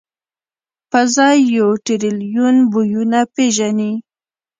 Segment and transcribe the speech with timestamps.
[0.91, 3.93] پزه یو ټریلیون بویونه پېژني.